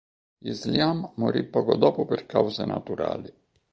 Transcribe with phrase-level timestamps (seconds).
[0.41, 3.31] Islyam morì poco dopo per cause naturali.